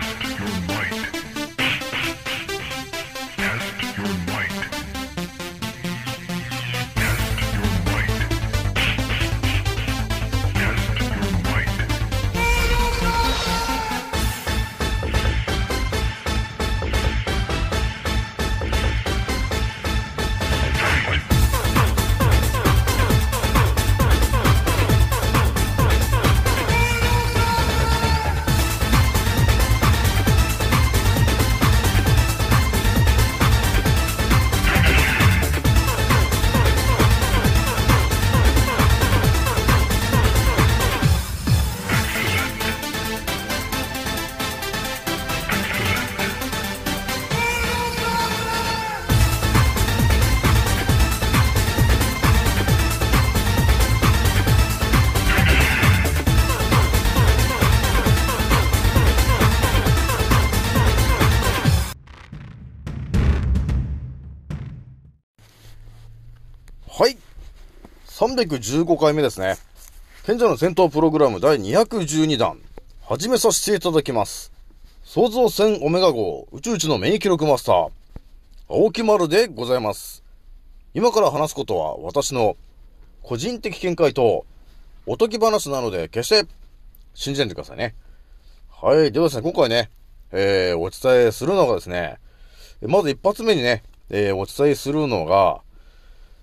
[0.00, 1.33] Test your might.
[68.24, 69.56] 315回目ですね。
[70.24, 72.58] 賢者の戦闘プログラム第212弾、
[73.02, 74.50] 始めさせていただきます。
[75.02, 77.90] 創造船オメガ号宇宙一の免疫力マスター、
[78.70, 80.24] 青木丸でございます。
[80.94, 82.56] 今から話すことは私の
[83.22, 84.46] 個人的見解と
[85.04, 86.48] おとぎ話なので決して
[87.12, 87.94] 信じないでくださいね。
[88.70, 89.12] はい。
[89.12, 89.90] ではですね、今回ね、
[90.32, 92.16] えー、お伝えするのがですね、
[92.80, 95.60] まず一発目にね、えー、お伝えするのが、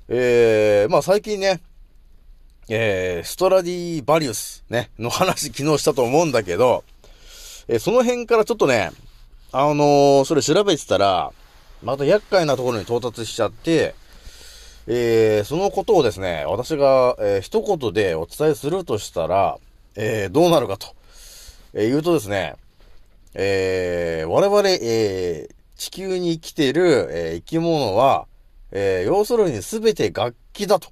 [0.09, 1.59] えー、まあ最近ね、
[2.73, 6.85] えー、ストラディバリウスね、の話昨日したと思うんだけど、
[7.67, 8.91] えー、その辺からちょっとね、
[9.51, 11.33] あのー、それ調べてたら、
[11.83, 13.93] また厄介なところに到達しちゃって、
[14.87, 19.57] えー、そのことをですね、私が、えー、一言でお伝えするとしたら、
[19.97, 20.95] えー、どうなるかと、
[21.73, 22.55] えー、言うとですね、
[23.33, 28.27] えー、我々、えー、地球に生きている、えー、生き物は、
[28.71, 30.89] えー、要するに全て楽器だと。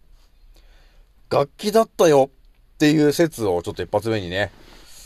[1.30, 2.32] 楽器だったよ
[2.76, 4.52] っていう説をちょっと一発目にね、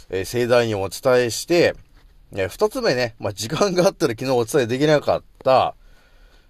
[0.09, 1.75] えー、盛大にお伝えして、
[2.33, 5.75] えー、二つ目ね、まあ、時間があったら昨日お伝えできなかった、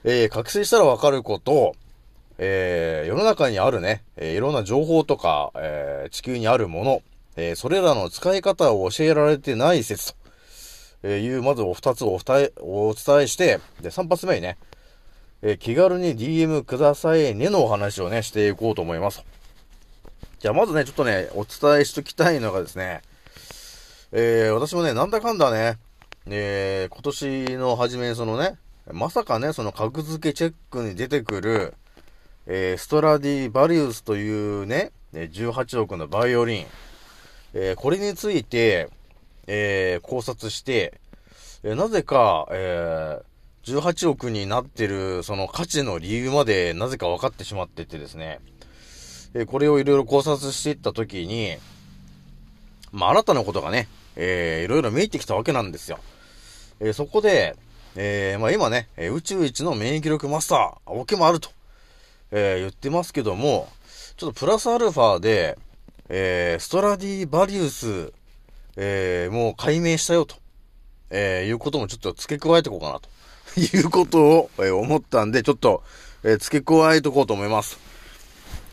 [0.03, 1.75] えー、覚醒したらわかること、
[2.38, 7.01] えー、世の中にあるね、えー、いろんな情報とか、えー、地球にあるもの、
[7.35, 10.19] えー、それらの使い方を教えられてない説と、
[11.01, 14.57] えいう、まずお二つをお伝え、お伝えして、で、三発目にね、
[15.41, 19.23] え気軽に DM くださいねのお話をね、していこうと思います。
[20.43, 23.01] じゃあまずね、ちょっとね、お伝えしときたいのがですね、
[24.11, 25.77] えー、私もね、なんだかんだね、
[26.25, 28.57] えー、今年の初めにそのね、
[28.91, 31.75] まさかね、その格付けチェックに出てくる、
[32.45, 36.65] えー、ストラディバリウスというね、18億のバイオリン、
[37.53, 38.89] えー、これについて、
[39.47, 40.99] えー、考察して、
[41.63, 48.41] え、なぜか、えー、18億になってる、その価値の理由までなぜか分かってしまっててですね、
[49.33, 51.57] えこれをいろいろ考察していったときに、
[52.91, 55.99] まあ、新たなことがね、えー、いろいろ見えてきたわけなんですよ。
[56.79, 57.55] えー、そこで、
[57.95, 61.49] えー、まあ、今ね、宇宙一の免疫力マスター、青木もあると、
[62.31, 63.69] えー、言ってますけども、
[64.17, 65.57] ちょっとプラスアルファで、
[66.09, 68.11] えー、ストラディバリウス、
[68.75, 70.35] えー、もう解明したよと、
[71.09, 73.09] えー、いうこともちょっと付け加えていこうかなと、
[73.59, 75.83] いうことを、えー、思ったんで、ちょっと、
[76.23, 77.92] えー、付け加えていこうと思います。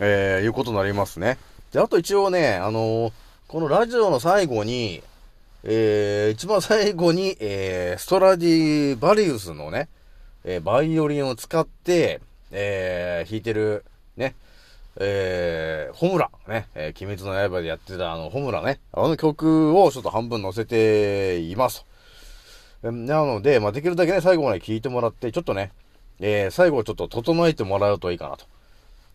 [0.00, 1.38] えー、いうことになりますね。
[1.72, 3.12] で、あと一応ね、あのー、
[3.46, 5.02] このラジオの最後に、
[5.62, 9.88] えー、一番最後に、えー、ストラディバリウスのね、
[10.44, 13.84] えー、バイオリンを使って、えー、弾いてる、
[14.16, 14.34] ね、
[14.96, 21.84] えー、ホムラ、ね、えー、鬼滅の刃でやってたあの、ホムラね、あの曲をちょっと半分載せています。
[22.82, 25.72] なので、まあ、できるだけね、最後まで聴いてもらって、ちょっとね、
[26.20, 28.46] えー、最後ちょっと整えてもらうといいかなと。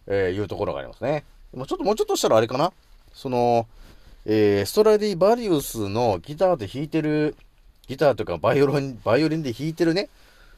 [0.08, 1.24] えー、いうところがありますね。
[1.54, 2.72] もうちょっと、もうちょっとしたらあれかな
[3.14, 3.68] その、
[4.26, 7.36] えー、ストラディバリウスのギターで弾いてる、
[7.88, 10.10] ギターというかバイオリン、バイオリンで弾いてるね、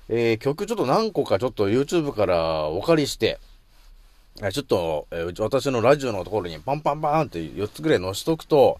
[0.09, 3.39] えー、曲ちょっと何個かちょっと YouTube からお借りして、
[4.51, 8.79] ちょっと、えー、私のラジオのところにパンパンパンって4つぐらい載しとくと、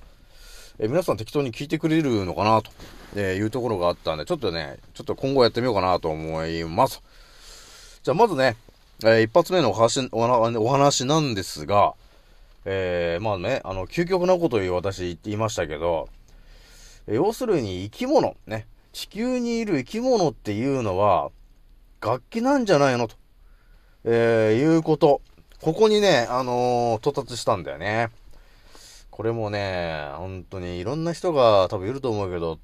[0.79, 2.71] えー、皆さん適当に聞いてくれるのかなと、
[3.15, 7.01] えいうところがあったんで、ちょっとね、ちょっと今後やってみようかなと思います。
[8.03, 8.55] じゃあまずね、
[9.03, 11.94] えー、一発目のお話お話なんですが、
[12.65, 16.09] えー、まあね、あの、究極なことを私言っていましたけど、
[17.07, 21.29] 要するに生き物、ね、地球にいる生き物っていうのは、
[22.01, 23.15] 楽器なんじゃないのと、
[24.03, 25.21] えー、いうこと。
[25.61, 28.09] ここにね、あのー、到達したんだよね。
[29.11, 32.59] これもね、本当にいろんな人が多分いると思うけど、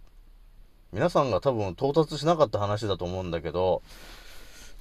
[0.92, 3.82] 皆さんが多分到達しなかった話だと思うんだけど、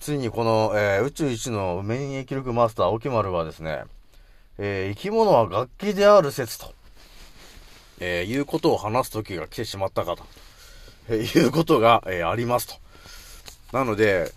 [0.03, 3.85] ついにこの、えー、宇宙一の免疫力マスター、青木丸はですね、
[4.59, 6.75] えー、生き物は楽器である説と、
[8.01, 10.25] えー、いうことを話す時が来てしまったかと、
[11.09, 12.75] え、いうことが、え、ありますと。
[13.79, 14.33] なので、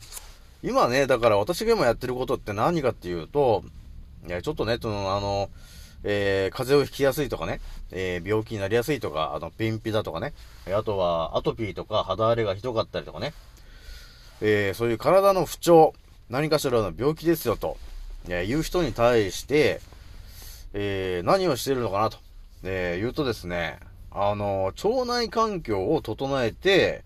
[0.61, 3.63] 今ね、だから私が今やってることって何かっていうと、
[4.27, 5.49] いや、ちょっとね、その、あの、
[6.03, 7.59] えー、風邪をひきやすいとかね、
[7.89, 10.35] えー、病気になりやすいとか、あの、便秘だとかね、
[10.71, 13.33] あとは、アトピーとか肌荒れがひどかったりとかね、
[14.41, 15.93] えー、そういう体の不調、
[16.29, 17.77] 何かしらの病気ですよと、
[18.27, 19.81] えいう人に対して、
[20.73, 22.17] え何をしているのかなと、
[22.63, 23.79] え言うとですね、
[24.11, 27.03] あの、腸内環境を整えて、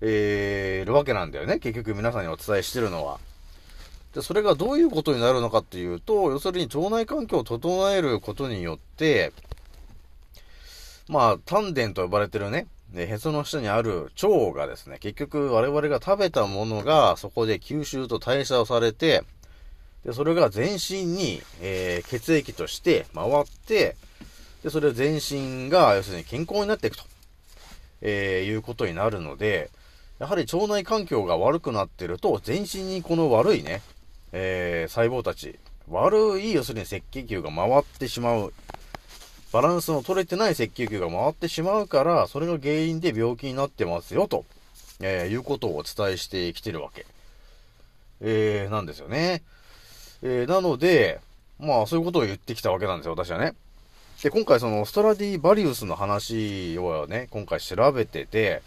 [0.00, 1.58] えー、るわけなんだよね。
[1.58, 3.18] 結局皆さんにお伝えしてるのは。
[4.14, 9.32] で、それがどういうことになるのかっていうと、要するに腸内環境を整えることによって、
[11.08, 19.24] まあ、丹田と呼ばれてるね、でへその下にある腸がですね、結局我々が食べたものがそこで吸収と代謝をされて、
[20.04, 23.96] で、それが全身に、えー、血液として回って、
[24.62, 27.04] で、それを全身が、要するに健康になっていくと、
[28.02, 29.70] えー、いうことになるので、
[30.18, 33.82] やはり腸内環境が悪くなってると、全身にこの悪いね、
[34.32, 38.52] えー、細胞たち、悪い、要するに赤血球が回ってしまう。
[39.56, 44.44] バランスの取れてない赤血球が回ってしまうから、それが原因で病気になってますよ、と、
[45.00, 47.06] えー、いうことをお伝えしてきてるわけ。
[48.20, 49.42] えー、なんですよね。
[50.22, 51.20] えー、なので、
[51.58, 53.54] まあ、そういうことを言ってきたわけなんですよ、私はね。
[54.22, 58.60] で、今回その、ストラディバリウスの話をね、今回調べてて、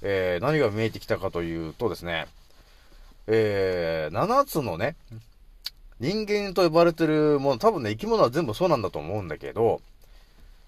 [0.00, 2.28] えー、何が見えてきたかというとですね、
[3.26, 4.94] えー、7つのね、
[5.98, 9.80] 人間と呼ばれてるもの、多分ね、生き物は全部そうなんだと思うんだけど、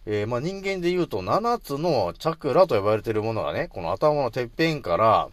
[0.08, 5.28] えー、まあ、人間で言うと7つのチャクラと呼ばれているものがね、この頭のてっぺんから、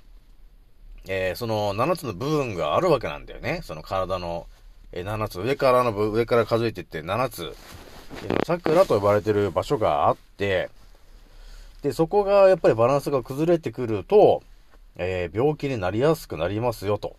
[1.08, 3.62] えー、その7つの部分があるわけなんだよね。
[3.64, 4.48] その体の、
[4.92, 7.56] えー、7つ、上からの部上から数えていって7つ、
[8.26, 10.72] えー、チャクラと呼ばれている場所があって、
[11.84, 14.42] で、そこがやっぱりバランスが崩れてくると、
[14.96, 17.16] えー、病気になりやすくなりますよ、と、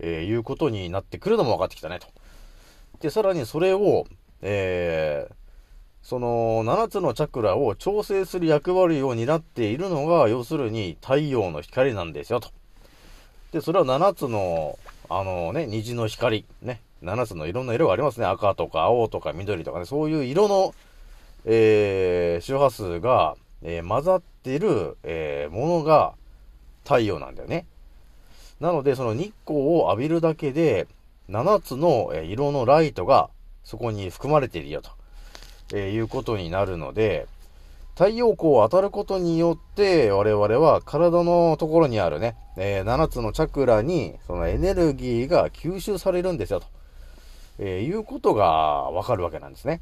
[0.00, 2.08] えー、いうことになってくるのも分かってきたね、と。
[3.00, 4.06] で、さらにそれを、
[4.42, 5.47] えー、
[6.02, 12.50] その7つのチャクラを調整する役割を担っているのが、要するに太陽の光なんですよ、と。
[13.52, 14.78] で、それは7つの、
[15.08, 18.26] あのね、虹の光、ね、7つのいろんな色がありますね。
[18.26, 20.74] 赤とか青とか緑とかね、そういう色の、
[21.44, 26.14] えー、周波数が、えー、混ざってる、えー、ものが
[26.84, 27.66] 太陽なんだよね。
[28.60, 30.86] なので、その日光を浴びるだけで、
[31.30, 33.28] 7つの、色のライトが
[33.62, 34.90] そこに含まれているよと、
[35.72, 37.26] えいうことになるので、
[37.94, 46.66] 太陽光を当たることによって、我々は体のところにあるね、えー、7つのチャクラに、そのエネルギーが吸収されるんですよ、と、
[47.58, 49.80] えー、いうことがわかるわけなんですね。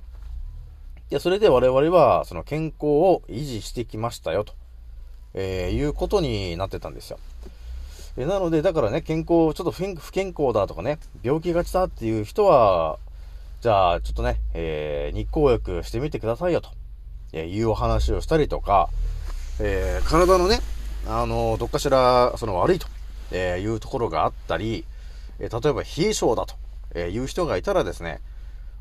[1.10, 4.54] で、それで我々は、その健康を維持してきましたよ、と、
[5.34, 7.18] えー、いうことになってたんですよ。
[8.16, 12.98] えなので、だからね、健康、ちょっと不健康だとかね、病気がちだっていう人は、
[13.66, 16.70] じゃあ、ちょっとね、えー、日光浴してみてくださいよ、と、
[17.32, 18.90] えいうお話をしたりとか、
[19.58, 20.60] えー、体のね、
[21.08, 22.86] あの、どっかしら、その悪いと、
[23.32, 24.84] えいうところがあったり、
[25.40, 26.54] え例えば冷え性だと、
[26.94, 28.20] えいう人がいたらですね、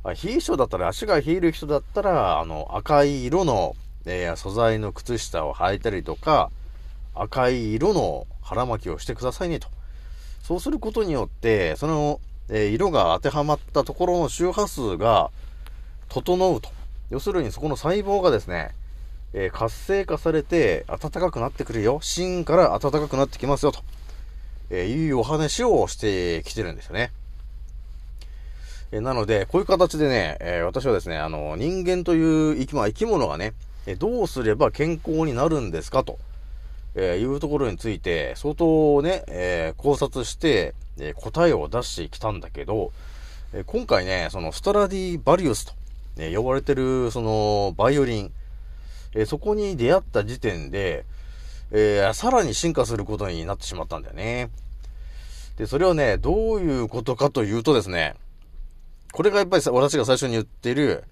[0.03, 6.51] 冷え性だったら、足が冷える人だったら、あの、赤い色の、えー、素材の靴下を履いたりとか、
[7.15, 9.67] 赤い色の腹巻きをしてくださいねと。
[10.43, 15.31] そうすることによって、その、えー、色が当てはまったところの周波数が
[16.09, 16.69] 整うと。
[17.09, 18.71] 要するにそこの細胞がですね、
[19.33, 21.99] えー、活性化されて暖かくなってくるよ。
[22.01, 23.81] 芯から暖かくなってきますよと、
[24.69, 27.11] えー、いうお話をしてきてるんですよね。
[28.91, 33.53] えなので、こういう形でね、え私はですね、あの、人間という生き,、まあ、生き物がね、
[33.87, 36.17] えどうすれば健康になるんですかと、
[36.95, 42.91] えーいうところについて、相当ね、え考察して、え答えを出してきたんだけど、
[43.53, 45.73] え今回ね、そのストラディバリウスと、
[46.17, 48.31] え呼ばれてる、その、バイオリン、
[49.13, 51.05] えそこに出会った時点で、
[51.71, 54.49] えー、さらに進化することになってしまったんだよね。
[55.57, 58.15] で、それはね、どういうことかというとですね、
[59.11, 61.03] これがやっぱり私が最初に言ってる、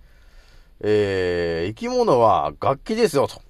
[0.81, 3.41] え、生き物は楽器ですよ、と。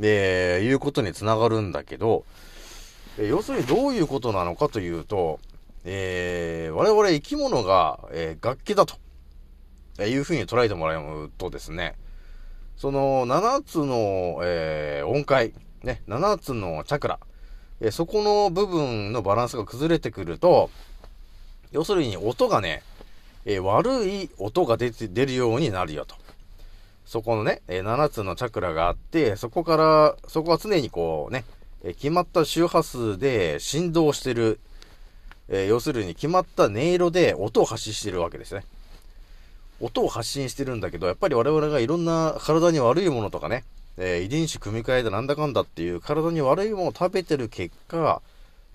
[0.00, 2.24] えー、いうことにつながるんだけど、
[3.18, 5.40] 要するにどういうことなのかというと、
[5.84, 8.96] えー、我々生き物が、えー、楽器だと、
[9.98, 11.94] えいうふうに捉えてもらうとですね、
[12.76, 17.18] その7つの、えー、音階、ね、7つのチャクラ、
[17.80, 20.70] えそこの部分のバランスが崩れてくると、
[21.72, 22.82] 要するに音がね、
[23.44, 26.16] え悪い音が出て、出るようになるよと。
[27.06, 31.44] そこのね、え7つのチャクラがあって、そこから、そこは常にこうね、
[31.84, 34.58] え決まった周波数で振動してる、
[35.48, 38.64] え要するに決まった音色で音を発信してるわけですね。
[39.80, 43.64] 音を発信してるんだけど、やっぱり我々がいろんな体に悪いものとかね、
[43.98, 48.20] えー、遺伝子組み換えでなんだかんだっていう体に悪いものを食べてる結果、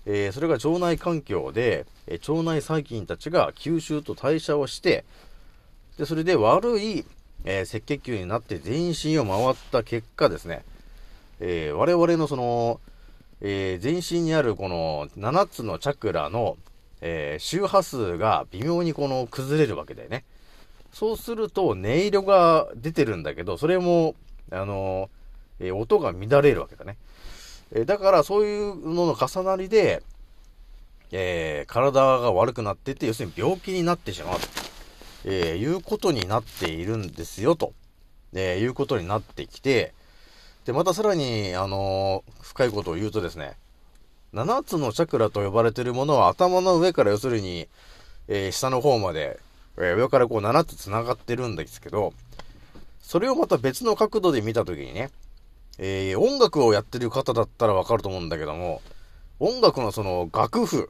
[0.06, 5.04] えー、それが腸内環境で、えー、腸内細菌たちが吸収と代謝をして、
[5.98, 7.04] で、それで悪い、
[7.44, 10.64] え赤血球になって全身を回った結果ですね、
[11.40, 12.80] え我々のその、
[13.40, 16.56] え全身にあるこの7つのチャクラの、
[17.00, 20.24] え周波数が微妙にこの崩れるわけだよね。
[20.92, 24.14] そうすると音色が出てるんだけど、それも
[24.50, 25.08] あの、
[25.58, 26.96] え、音が乱れるわけだね。
[27.74, 30.02] え、だからそういうのの重なりで、
[31.10, 34.38] え、体が悪くなってて、要するに病気になってしまう
[35.22, 37.72] と、えいうことになっているんですよ、と、
[38.34, 39.94] えいうことになってきて、
[40.64, 43.56] で、またさらに、あの深いことを言うとですね、
[44.32, 47.68] 7つのチャクラと呼ばれているものは頭の上から要するに、
[48.28, 49.38] え下の方まで、
[49.78, 52.12] え上からこう7つ繋がってるんですけど、
[53.00, 55.10] それをまた別の角度で見たときにね、
[55.78, 58.80] えー、音楽をやってる方だったらわかると思うんだけども、
[59.38, 60.88] 音楽のその楽譜、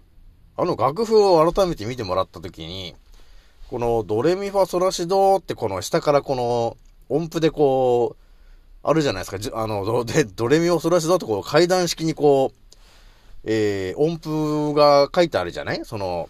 [0.57, 2.95] あの楽譜を改めて見てもらったときに、
[3.73, 6.77] このドレミファソラシドってこの下からこの
[7.09, 9.59] 音符でこう、あるじゃないですか。
[9.59, 12.77] あの、ドドレミファソラシドってこう階段式にこう、
[13.45, 15.87] えー、音符が書いてあるじゃない？
[15.87, 16.29] その、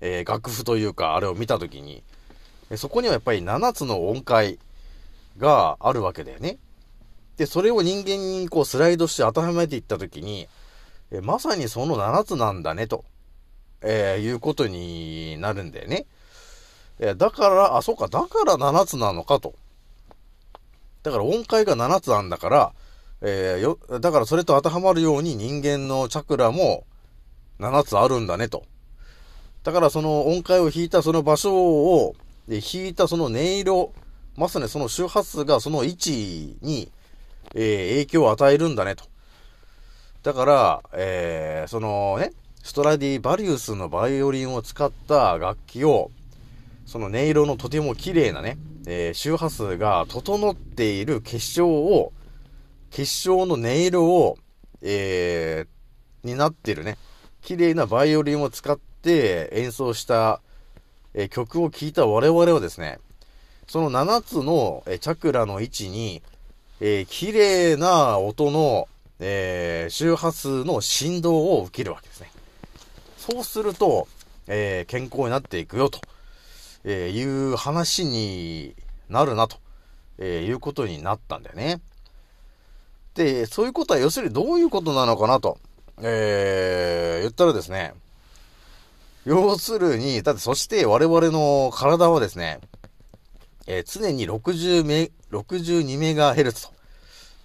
[0.00, 2.02] えー、楽譜というか、あれを見たときに、
[2.76, 4.58] そこにはやっぱり7つの音階、
[5.36, 6.56] があるわけだよね。
[7.36, 10.48] で、それを人間にこうスライドして当てはめていったときに、
[11.10, 13.04] えまさにその7つなんだね、と、
[13.82, 16.06] え、いうことになるんだよね。
[17.00, 19.54] え、だから、あ、そうか、だから7つなのかと。
[21.02, 22.72] だから音階が7つなんだから、
[23.22, 26.84] えー、よ、だからそれと当てはまるように人間のチャクラも
[27.58, 28.64] 7つあるんだねと。
[29.62, 32.14] だからその音階を弾いたその場所を、
[32.48, 33.92] で弾いたその音色
[34.36, 36.90] まさにその周波数がその位置に、
[37.54, 39.04] えー、影響を与えるんだねと。
[40.22, 46.10] だから、えー、そのね、ストラディバリウスのバイオリンを使った楽器を、
[46.90, 52.12] その音色のとても綺麗なね、えー、周波数が整っている結晶を、
[52.90, 54.38] 結晶の音色を、
[54.82, 56.98] えー、になってるね、
[57.42, 60.40] 綺麗なバイオリンを使って演奏した、
[61.14, 62.98] えー、曲を聴いた我々はですね、
[63.68, 66.24] その7つのえチャクラの位置に、
[66.80, 68.88] えー、綺麗な音の、
[69.20, 72.32] えー、周波数の振動を受けるわけですね。
[73.16, 74.08] そうすると、
[74.48, 76.00] えー、健康になっていくよと、
[76.84, 78.74] えいう話に
[79.08, 79.56] なるなと、
[80.18, 81.80] えいうことになったんだよね。
[83.14, 85.58] で、そういうことは要するにどういうことなのかなと、
[86.02, 87.94] えー、言ったらですね、
[89.24, 92.60] 要するに、だってそして我々の体はですね、
[93.66, 96.72] えー、常に60メ、62メガヘルツと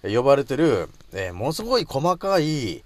[0.08, 2.82] 呼ばれてる、えー、ものすごい細かい、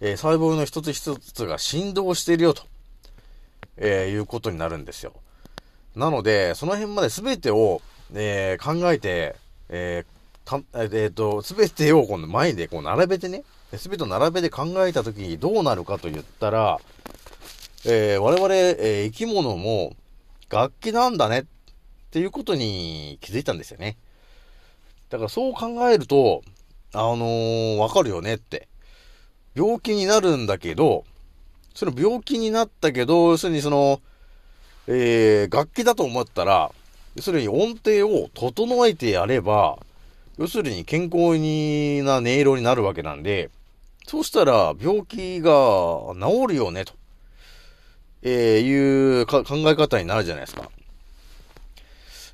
[0.00, 2.62] えー、細胞の一つ一つが振動しているよと、
[3.78, 5.12] えいうことになるんですよ。
[5.96, 7.80] なので、その辺まで全てを、
[8.14, 9.34] え考えて、
[9.68, 10.62] えー、
[11.02, 16.78] えっ、と、全てをこの前でこう並べてね、全てを並べて考えたときにどうなるかと言ったら、
[17.84, 19.96] え我々、え生き物も
[20.50, 21.44] 楽器なんだねっ
[22.10, 23.96] ていうことに気づいたんですよね。
[25.08, 26.42] だからそう考えると、
[26.92, 28.68] あのー、わかるよねって。
[29.54, 31.04] 病気になるんだけど、
[31.74, 34.00] その病気になったけど、要するにその、
[34.88, 36.70] えー、楽器だと思ったら、
[37.14, 39.78] 要するに音程を整えてやれば、
[40.38, 43.50] 要するに健康にな音色になるわけなんで、
[44.06, 45.50] そうしたら病気が
[46.14, 46.92] 治るよね、と、
[48.22, 50.70] えー、いう考え方になるじゃないですか。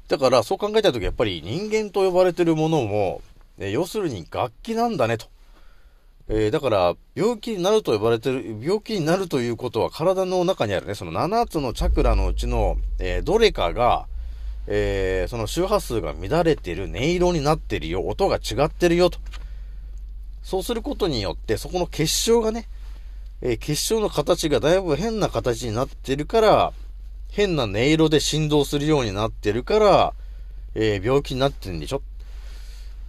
[0.09, 3.23] だから、そう考えたとき、やっぱり人間と呼ばれてるものも、
[3.59, 5.26] え要するに楽器なんだねと。
[6.29, 14.07] えー、だから、病気になると呼ばれてる、病気になるということは体の中にあるね、その7つのチャクラのうちの、えー、どれかが、
[14.67, 19.19] えー、その周波数が乱れてる、音色になってるよ、音が違ってるよと。
[20.43, 22.69] そうすることによって、そこの結晶がね、
[23.41, 26.73] え結晶の形がだいぶ変な形になってるから、
[27.31, 30.14] 変な音色で振動するようになってるから、
[30.75, 32.02] え、病気になってるんでしょ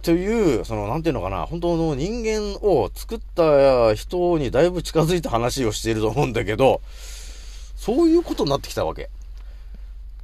[0.04, 6.82] という、その、なんていうのかな、本当の人間を作った人にだいぶ近づいた話をしていると思うんだけど、
[7.74, 9.08] そういうことになってきたわけ。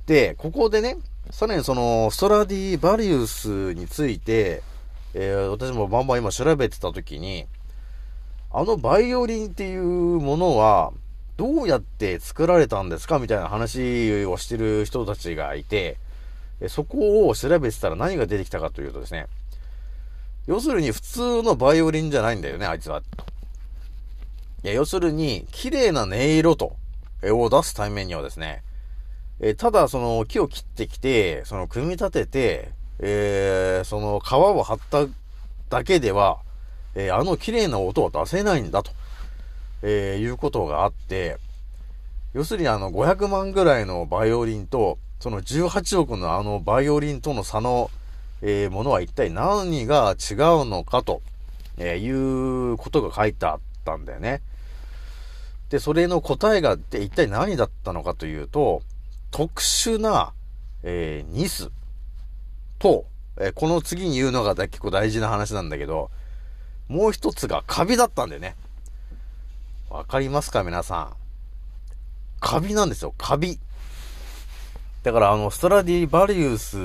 [0.04, 0.98] で、ここでね、
[1.30, 4.62] さらにその、ストラディバリウスについて、
[5.14, 7.46] えー、私もバンバン今調べてた時に、
[8.52, 10.92] あのバイオリンっていうものは、
[11.38, 15.96] どうやって作られたんですかみたいな話をしてる人たちがいて、
[16.68, 19.26] そこを調べてたら何が出てきたかというとですね、
[20.46, 23.02] 要するに普通のバイオリンじゃないんだよね、あいつは。
[24.62, 26.76] いや、要するに、綺麗な音色と、
[27.22, 28.62] えを出すためにはですね、
[29.40, 35.06] えただその木を切ってきて、その組み立てて、えー、その皮を張った
[35.70, 36.40] だけでは、
[36.94, 38.92] えー、あの綺麗な音は出せないんだと、
[39.82, 41.38] えー、いうことがあって、
[42.34, 47.90] 要するにあの500万ぐらいのバイオリンと、その18億のあのバイオリンとの差の、
[48.42, 51.22] えー、ものは一体何が違うのかと、
[51.78, 54.42] えいうことが書いてあったんだよね。
[55.70, 58.82] で、それの答えがで一体何だったのかというと、
[59.30, 60.32] 特殊な、
[60.82, 61.70] えー、ニス
[62.78, 63.06] と、
[63.38, 66.10] え、この次に言うのが結構大事な話なんだけど、
[66.88, 68.56] もう一つがカビだったんだよね。
[69.88, 71.12] わかりますか皆さん。
[72.40, 73.60] カビなんですよ、カビ。
[75.02, 76.76] だからあの、ストラディバリウス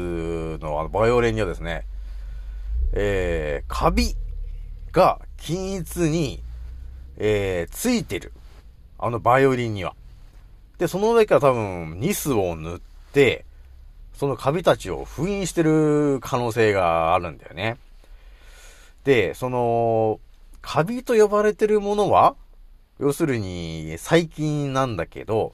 [0.60, 1.86] のあのバイオレンにはですね、
[2.94, 4.16] えー、カビ
[4.92, 6.42] が均一に、
[7.18, 8.32] えー、ついてる。
[8.98, 9.96] あのバイオリンには。
[10.78, 12.80] で、その上から多分、ニスを塗っ
[13.12, 13.46] て、
[14.14, 17.78] そのカビたちを封印してる可能性があるんだよね。
[19.04, 20.22] で、その、
[20.62, 22.36] カビと呼ばれてるものは、
[23.00, 25.54] 要するに細菌なんだけど、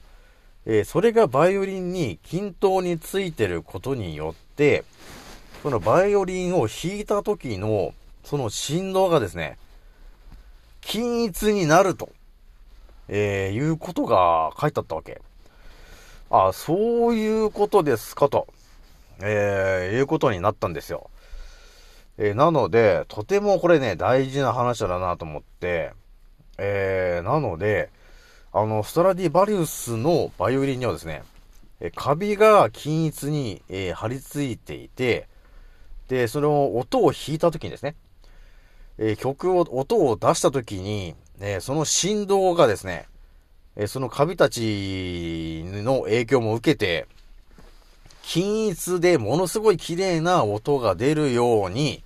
[0.64, 4.84] えー、それがバイオリンに均等についてることによって、
[5.62, 9.58] そのバイオリンを弾いた時の、その振動がですね、
[10.80, 12.10] 均一になると、
[13.08, 15.20] えー、いうことが書いてあったわけ。
[16.30, 18.46] あ、そういうことですかと、
[19.20, 21.10] えー、いうことになったんですよ。
[22.18, 25.92] えー、なので、とてもこれね、大事な話だなと思って、
[26.58, 27.90] えー、なので、
[28.54, 31.22] あの、ストラディバリウスのバイオリンにはですね、
[31.80, 35.26] えカビが均一に、えー、張り付いていて、
[36.08, 37.96] で、その音を弾いた時にですね、
[38.98, 43.06] えー、曲を、音を出した時に、えー、その振動がですね、
[43.74, 47.08] えそのカビたちの影響も受けて、
[48.22, 52.04] 均一でものすごい綺麗な音が出るように、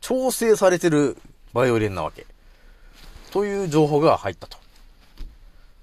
[0.00, 1.18] 調整されてる
[1.52, 2.26] バイオリンなわけ。
[3.30, 4.56] という情報が入ったと。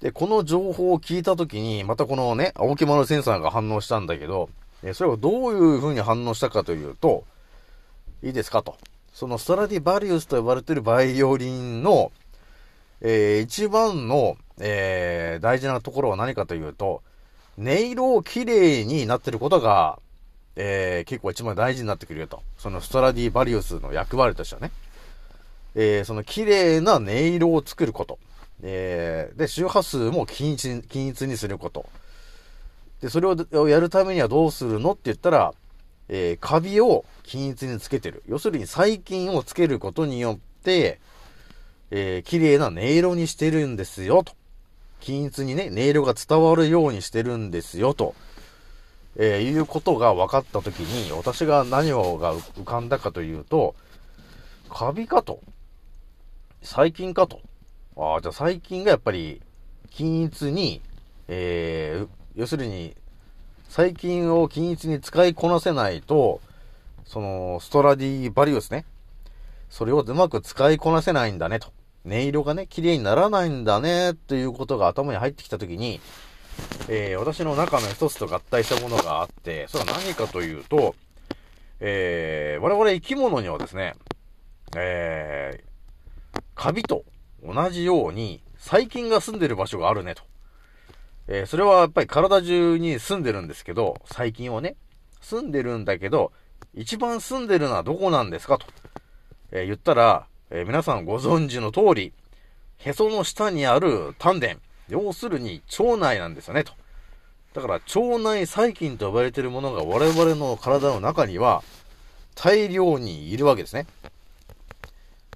[0.00, 4.48] で、この情報を聞いたときに、またこのね、青木丸センサーが反応したんだけど、
[4.82, 7.24] えそれはどういう風に反応したかというと、
[8.22, 8.76] いいですかと。
[9.12, 12.12] そのストラディバリウスと呼ばれているバイオリンの、
[13.00, 17.02] えー、一番の、えー、大事なところは何かというと、
[17.58, 19.98] 音色を綺麗になってることが、
[20.54, 22.42] えー、結構一番大事になってくるよと。
[22.56, 24.70] そのストラディバリウスの役割としてはね。
[25.74, 28.18] えー、その綺麗な音色を作ること。
[28.62, 31.88] えー、で、周波数も均一均一にすること。
[33.00, 35.54] で、それをやるためにはどうするのって言ったら、
[36.08, 38.22] えー、カビを均一につけてる。
[38.26, 41.00] 要するに細菌をつけることによって、
[41.90, 44.32] えー、綺麗な音色にしてるんですよ、と。
[45.00, 48.14] 均一にね、音色が伝わるようにしてるんですよ、と。
[49.16, 53.74] えー、いうことが分かったときに、私が何をが浮かんだかというと、
[54.68, 55.40] カビかと。
[56.62, 57.40] 細菌かと。
[57.98, 59.42] ああ、じゃあ細菌がやっぱり
[59.90, 60.80] 均一に、
[61.26, 62.94] えー、要するに、
[63.68, 66.40] 細菌を均一に使いこなせないと、
[67.04, 68.84] その、ストラディバリウスね。
[69.68, 71.72] それをうまく使いこなせないんだねと。
[72.06, 76.00] 音色がね、綺麗にならないんだね、ということが頭に入ってきたときに、
[76.88, 80.94] えー、私の中の一つと合体したものがあって、それは何かというと、
[81.80, 83.94] えー、我々生き物にはですね、
[84.76, 87.04] えー、カビと
[87.44, 90.22] 同じように細菌が住んでる場所があるねと。
[91.28, 94.76] えー、それはやっぱり体中に住んでるんですけど、細菌はね、
[95.20, 96.32] 住んでるんだけど、
[96.74, 98.66] 一番住んでるのはどこなんですかと、
[99.52, 102.12] えー、言ったら、えー、皆さんご存知の通り、
[102.78, 104.56] へその下にある丹田、
[104.88, 106.72] 要するに腸内なんですよね、と。
[107.54, 111.62] だから腸内細菌と呼ばれているものが我々の体の中には
[112.34, 113.86] 大量にいるわけですね。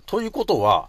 [0.06, 0.88] ということは、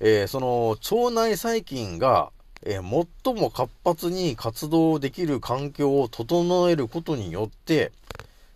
[0.00, 2.30] えー、その腸内細菌が、
[2.62, 7.92] えー、最も活発に活動できる環境を整えることによって、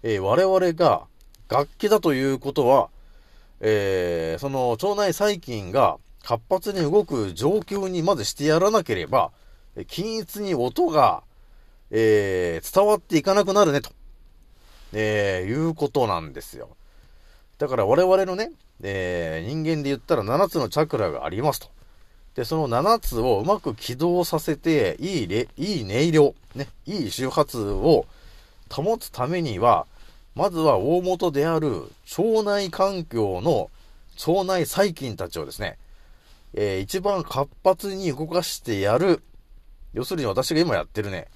[0.03, 1.07] えー、我々が
[1.49, 2.89] 楽器だということは、
[3.61, 9.31] えー、その腸内細菌が活発に動く状況にまずしてやらなければ、
[9.87, 11.23] 均一に音が、
[11.91, 13.91] えー、伝わっていかなくなるね、と、
[14.93, 16.77] えー、いうことなんですよ。
[17.59, 18.51] だから我々のね、
[18.83, 21.69] えー、人間で言ったら7つのチャクラがありますと。
[22.35, 28.07] で、その7つをうまく起動させて、いいれ、いい音量、ね、いい周波数を
[28.71, 29.87] 保つためには、
[30.35, 33.71] まずは大元である腸内環境の
[34.25, 35.79] 腸内細菌たちをですね、
[36.55, 39.23] えー、一番活発に動かしてやる、
[39.93, 41.27] 要するに私が今やってるね、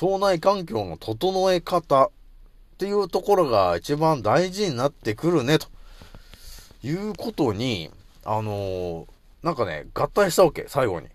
[0.00, 2.10] 腸内環境の整え方っ
[2.78, 5.66] ていうところが一番大事になってくるね、と
[6.82, 7.90] いうことに、
[8.24, 9.06] あのー、
[9.42, 11.08] なんかね、合体したわけ、最後に。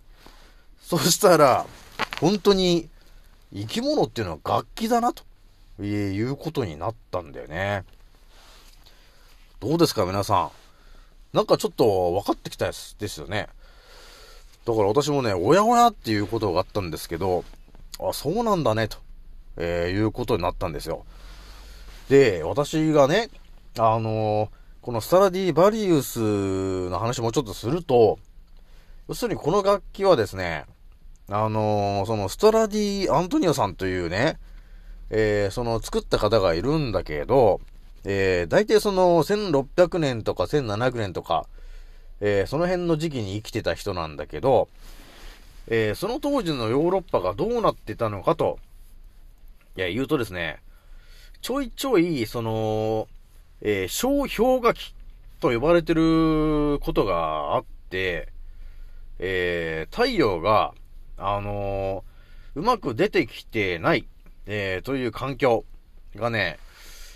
[0.81, 1.65] そしたら、
[2.19, 2.89] 本当に、
[3.53, 5.23] 生き物っていうのは楽器だな、と
[5.83, 7.83] いうことになったんだよね。
[9.59, 10.51] どうですか、皆さ
[11.33, 11.37] ん。
[11.37, 13.47] なんかちょっと分かってきたやつですよね。
[14.65, 17.43] だから私もね、おやおやっていうことがあったんですけど、
[17.99, 18.97] あ、そうなんだね、と、
[19.57, 21.05] えー、いうことになったんですよ。
[22.09, 23.29] で、私がね、
[23.77, 24.49] あのー、
[24.85, 26.19] このスタラディバリウス
[26.89, 28.19] の話もちょっとすると、
[29.07, 30.65] 要するにこの楽器はですね、
[31.27, 34.37] あのー、そのストラディ・アントニオさんというね、
[35.09, 37.61] えー、その作った方がいるんだけど、
[38.03, 41.47] えー、大体その1600年とか1700年とか、
[42.21, 44.69] えー、その辺の時期に生きてた人なんだけど、
[45.65, 48.59] えー、その当時のヨーロッパがどうなってたのかと、
[49.77, 50.59] いや、言うとですね、
[51.41, 53.07] ちょいちょい、その、
[53.61, 54.93] えー、小氷河期
[55.39, 58.29] と呼ばれてることがあって、
[59.19, 60.73] えー、太陽が、
[61.17, 64.07] あのー、うまく出てきてない、
[64.45, 65.65] えー、という環境
[66.15, 66.57] がね、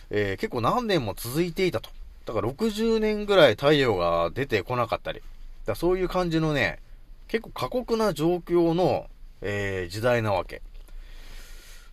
[0.09, 1.89] えー、結構何年も続いていたと。
[2.25, 5.21] だから60年ぐらい太陽が出てこなかったり。
[5.65, 6.79] だそういう感じのね、
[7.27, 9.07] 結構過酷な状況の、
[9.41, 10.61] えー、時代なわけ。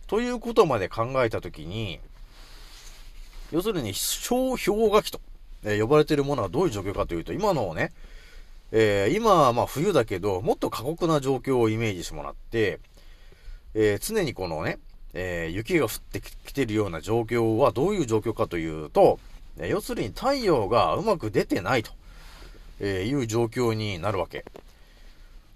[0.07, 1.99] ということまで考えたときに、
[3.51, 5.21] 要するに小氷河期と、
[5.63, 7.91] え、呼ばれているものはどういう状況かというと、今のね、
[8.71, 12.79] えー、今はまあ冬だけど、もっと過酷な状況をイメージしてもらって、
[13.73, 14.79] えー、常にこのね、
[15.13, 19.19] えー、雪が降ってきてるような状況はどういう状況かというと、
[19.59, 21.91] え要するに太陽がうまく出てないと、
[22.79, 24.45] えいう状況になるわけ。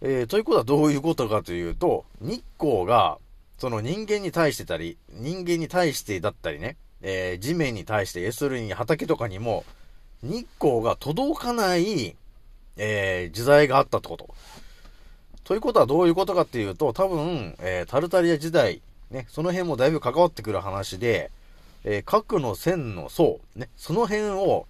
[0.02, 3.20] えということはどういうことかというと、日光が、
[3.60, 9.64] その人間に対してたり、人間に対してだったりね、え地面に対して、要するに畑とかにも、
[10.24, 12.16] 日光が届かない、
[12.78, 14.30] え時代があったってこと。
[15.44, 21.32] ということはどういうことかっていうと、多分、えタルタリア時代ね、その辺もだいぶ関わってくる話で、
[21.84, 24.68] えー、核の線の層、ね、その辺を、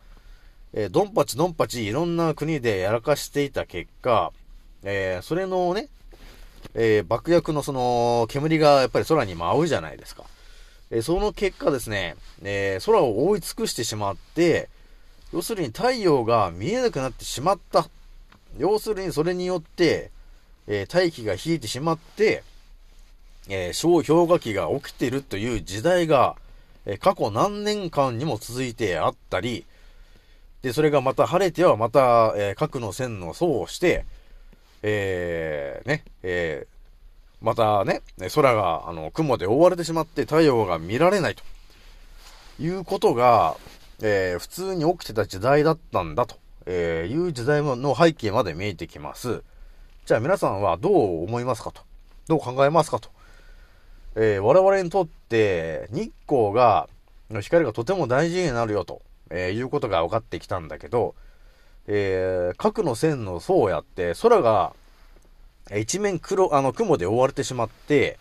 [0.74, 4.32] えー、ドンパチドンパチいろんな国でやらかしていた結果、
[4.84, 5.90] えー、それのね、
[6.74, 10.24] えー、爆薬のその煙がやっぱり空に舞うじゃないですか。
[10.92, 14.70] え、その結果ですね、えー、空を覆い尽くしてしまって、
[15.34, 17.88] 要するに太陽が見えなくなってしまった。
[18.58, 20.12] 要するにそれによって、
[20.68, 22.44] え大気が冷えてしまって、
[23.48, 26.36] えー、小氷河期が起きているという時代が、
[26.86, 29.66] え、過去何年間にも続いてあったり、
[30.62, 34.06] で、それがまた晴れてはまた、え、核の線の層をして、
[34.84, 36.68] えー、ね、え、
[37.42, 38.02] またね、
[38.36, 41.44] 空が、あの、雲で覆われてしまって太陽が見られないと。
[42.60, 43.58] いうことが、
[44.02, 46.36] えー、普通に起きてた時代だったんだと、
[46.68, 49.44] えー、いう時代の背景まで見えてきます。
[50.06, 51.82] じゃあ皆さんはどう思いますかと。
[52.28, 53.10] どう考えますかと。
[54.16, 56.88] えー、我々にとって日光が、
[57.42, 61.16] 光がとても大事になるよと、えー、いうことが分かってきたんだけど、
[61.88, 64.74] えー、核の線の層をやって、空が
[65.70, 68.18] 一面黒、あの、雲で覆われてしまって、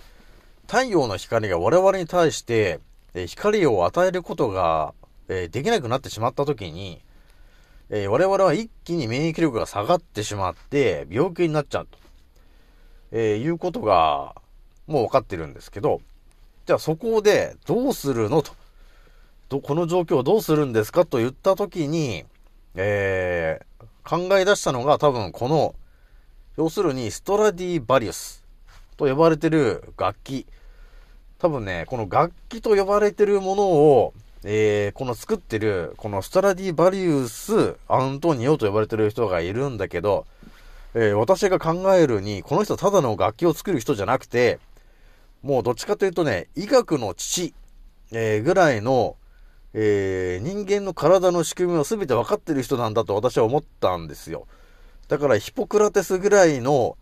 [0.66, 2.80] 太陽の光が我々に対して、
[3.14, 4.94] え光を与えることが、
[5.28, 7.00] えできなくなってしまったときに、
[7.88, 11.98] え我々は一気に免疫力が下がってしまって、病気になっちゃうと、
[13.12, 14.36] えいうことが、
[14.86, 16.00] もう分かってるんですけど、
[16.66, 18.52] じゃあそこでどうするのと、
[19.48, 22.24] どこの状況をどうするんですかと言ったときに、
[22.76, 25.74] えー、考え出したのが多分この、
[26.60, 28.44] 要するにストラディバリウス
[28.98, 30.46] と呼ばれてる楽器。
[31.38, 34.12] 多分ね、この楽器と呼ばれてるものを、
[34.44, 40.26] えー、この作ってる、このストラディバリウス・アントニオと呼ばれてる人がいるんだけど、
[40.92, 44.58] えー、私が考えるに、この人ただの楽器を作る人じゃなくて、
[45.42, 47.54] もうどっちかというとね、医学の父、
[48.12, 49.16] えー、ぐらいの、
[49.72, 54.46] えー、人間の体の仕組みを全て分かってる人なんだと私は思ったんですよ。
[55.10, 56.96] だからヒポクラテスぐらいの、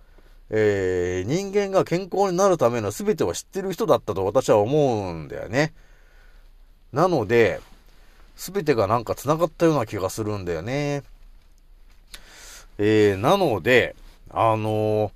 [0.48, 5.74] えー、人間が健康になるための全てを知ってる人だったと私は思うんだよね。
[6.90, 7.60] なので、
[8.34, 11.02] 全てがなんか繋がったような気がするんだよね。
[12.78, 13.94] えー、なので、
[14.30, 15.10] あのー、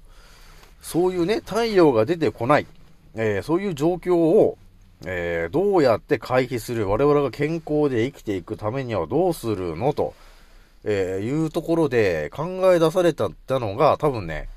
[0.82, 2.66] そういうね、太陽が出てこない、
[3.14, 4.58] えー、そういう状況を、
[5.06, 10.12] え、どうやって回避する我々が健康で生きていくためにはどうするのと、
[10.84, 14.48] えー、いうところで考え出されたのが多分ね、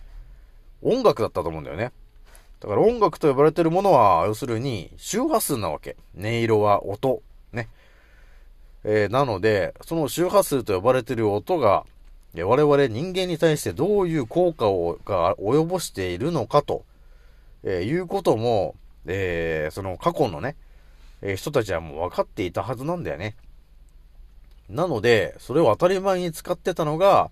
[0.81, 1.91] 音楽だったと思うんだよね。
[2.59, 5.95] だから音楽と呼ばれてるものは、要するに周波数なわけ。
[6.17, 7.21] 音色は音。
[7.53, 7.69] ね。
[8.83, 11.85] えー、なので、その周波数と呼ばれてる音が、
[12.37, 16.83] 我々人間に対してどういう効果をが及ぼしているのかと、
[17.63, 20.55] えー、いうことも、えー、その過去のね、
[21.21, 23.35] え、人たちはもう分かっていたはずなんだよね。
[24.69, 27.29] なので、それを当たり前に使ってたのが、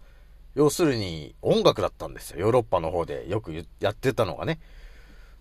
[0.55, 2.39] 要するに音楽だったんですよ。
[2.39, 4.59] ヨーロッパの方でよくやってたのがね。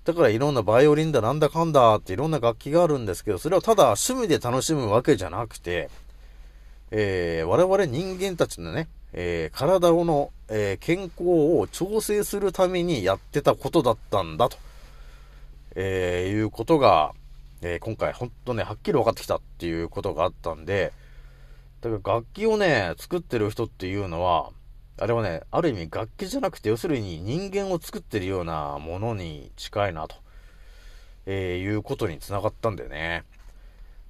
[0.05, 5.91] だからいろんなバイオリンだなんだかんだっていろんな楽器があるんですけど、それをただ趣味で楽しむわけじゃなくて、
[6.91, 14.57] えー、我々人間たちのね、えー、体をの、えー、健康を調整するためにやってたことだったんだと、
[15.75, 17.13] えいうことが、
[17.63, 20.93] え今回ほんとね、はっきり分かってきたっていうことがあったんで、
[21.83, 24.51] だから楽器をね、作ってる人っていうのは、
[24.99, 30.15] あれはね、ある意味楽器じゃなくて、要するに人間を作ってるようなものに近いなと、
[31.27, 33.25] えいうことに繋がったんだよね。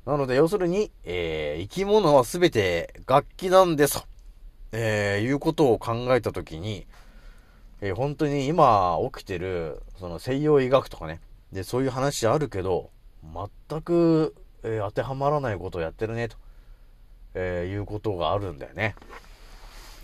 [0.05, 4.07] なので、要するに、えー、生き物は全て楽器なんですと。
[4.73, 6.87] えー、いうことを考えたときに、
[7.81, 11.21] えー、本当に今起きてる、その西洋医学とかね、
[11.53, 12.91] で、そういう話あるけど、
[13.23, 16.37] 全く、えー、当てはまらないことをやってるね、と、
[17.35, 18.95] えーいうことがあるんだよね。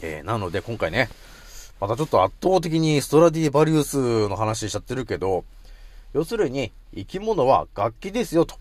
[0.03, 1.09] えなので今回ね、
[1.81, 5.45] またちょっと圧倒的にストラディバリウスの話しちゃってるけど、
[6.13, 8.57] 要するに生き物は楽器ですよと、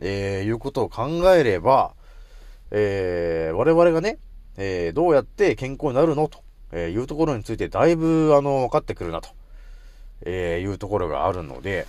[0.00, 1.92] えいうことを考えれば、
[2.70, 4.18] え我々がね、
[4.56, 6.40] えー、どうやって健康になるのと、
[6.72, 9.28] えいうところについてだいぶ、あの、分かってくるなと、
[10.22, 11.86] えいうところがあるので、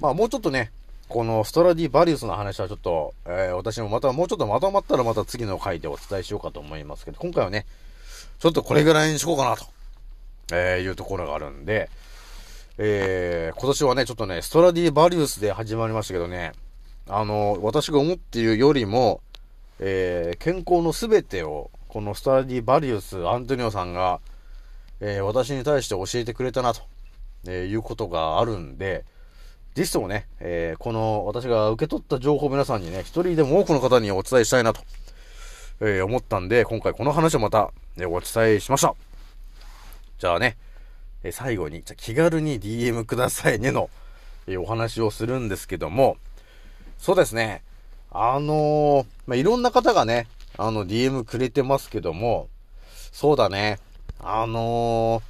[0.00, 0.72] まあもうちょっとね、
[1.12, 7.66] このストラディバリウスの話はちょっと、えー、私もまたもうちょっとまとまったらまた次の回でお伝えしようかと思いますけど、今回はね、
[8.38, 9.66] ちょっとこれぐらいにしようかなと、
[10.54, 11.90] えいうところがあるんで、
[12.78, 16.52] えー、今年はね、ちょっとね、ストラディバリウスで始まりましたけどね、
[17.06, 19.20] あの、私が思っているよりも、
[19.80, 24.20] えー、健康のすべてをこのスタディ・バリウス・アントニオさんが、
[25.00, 26.80] えー、私に対して教えてくれたなと、
[27.46, 29.04] えー、いうことがあるんで、
[29.74, 34.82] ぜひともね、えー、この私が受け取った情報を皆さんにね、一人でも多くの方にお伝えしたいなと、
[35.80, 38.94] え思ったんで、今回この話をまた、ね、お伝えしました。
[40.18, 40.58] じゃあね、
[41.24, 43.88] え最後に、じゃ気軽に DM くださいねの、
[44.46, 46.18] えお話をするんですけども、
[46.98, 47.62] そうですね、
[48.10, 50.26] あのまあ、いろんな方がね、
[50.58, 52.50] あの、DM くれてますけども、
[53.10, 53.78] そうだね。
[54.20, 55.22] あの、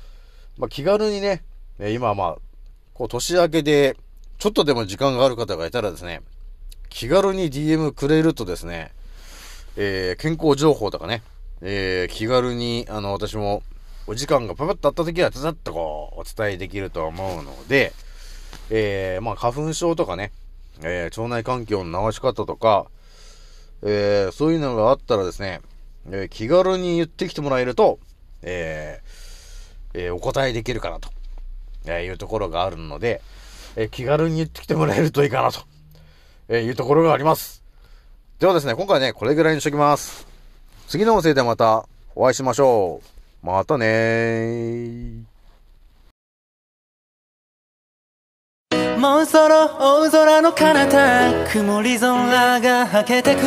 [0.58, 1.44] まあ、気軽にね、
[1.78, 2.36] 今まあ、
[2.92, 3.96] こう年明けで、
[4.42, 6.20] ちょっとでも時間がある方がいたらですね、
[6.88, 8.90] 気軽に DM くれるとですね、
[9.76, 11.22] えー、健康情報とかね、
[11.60, 13.62] えー、気軽に、あの、私も、
[14.08, 17.92] お時間がパパッとあった時は、ざっとこう、お伝えできると思うので、
[18.68, 20.32] えー、まあ、花粉症とかね、
[20.82, 22.88] えー、腸内環境の直し方とか、
[23.84, 25.60] えー、そういうのがあったらですね、
[26.10, 28.00] えー、気軽に言ってきてもらえると、
[28.42, 31.10] えー、えお答えできるかなと、
[31.86, 33.22] えいうところがあるので、
[33.76, 35.60] え気軽に言ってきてもらえるといいかなと、
[36.48, 37.62] えいうところがあります。
[38.38, 40.26] ではですね、今回ね、これぐらいにしときます。
[40.88, 43.00] 次の音声でまたお会いしましょ
[43.42, 43.46] う。
[43.46, 45.32] またねー。
[49.02, 53.40] もうそろ大空の彼方曇り空がはけてく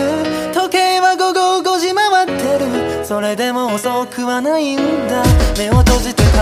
[0.54, 5.24] 時計は午後5時回ってるそれでも遅くはないんだ
[5.58, 6.40] 目を閉じて考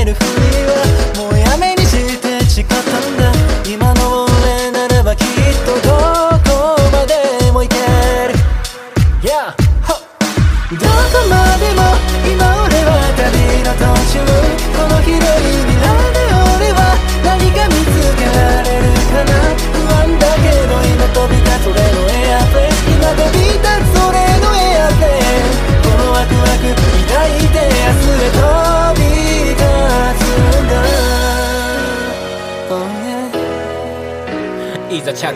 [0.00, 0.24] えるふり
[0.64, 1.83] はもうやめに
[2.54, 3.32] して誓ったんだ。
[3.68, 5.26] 今の俺ならばきっ
[5.66, 7.74] とどこまでも行け
[8.28, 8.34] る。
[9.22, 9.56] Yeah!
[10.70, 10.86] どこ
[11.28, 11.93] までも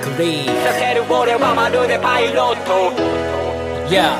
[0.08, 2.92] oh 着陸させる俺はまるでパイロット。
[3.88, 4.16] Yeah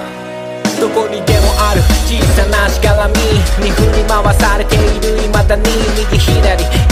[0.81, 3.15] どこにでもある小さなしがらみ。
[3.63, 5.63] に振り回されている未だに
[5.99, 6.88] 右左左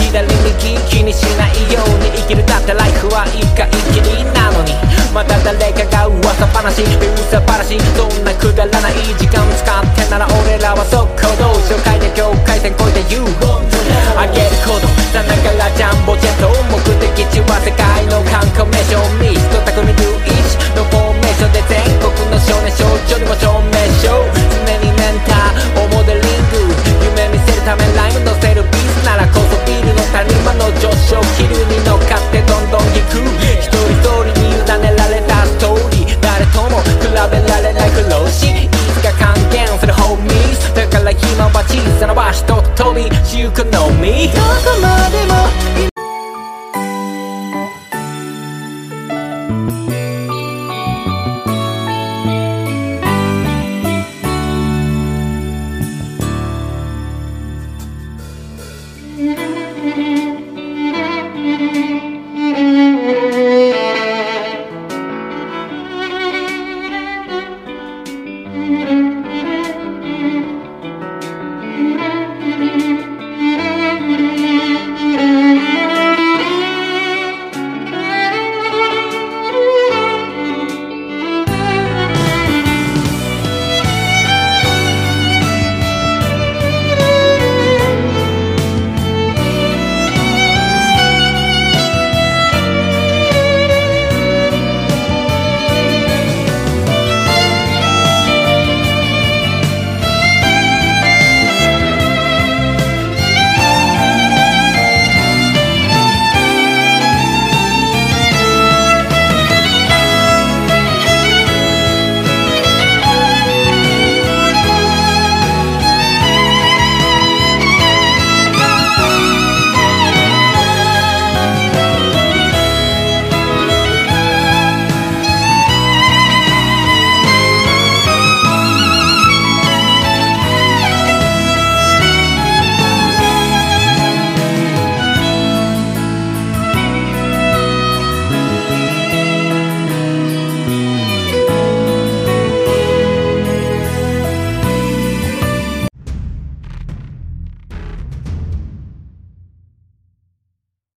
[0.54, 4.74] 気にしないように生きるだってライフは一回きりなのに
[5.12, 13.26] また誰かが噂話噂話そんなくだらない時間使ってなら俺らは速攻動紹介で境界線越えて言う
[14.16, 26.64] あげることさながらジャンボジェット目的地は世界の観光名所ミスト匠ルイチのフォーメーションで全国の少年少女にも証明書常にメンターをモデリング
[27.12, 28.35] 夢見せるためライムの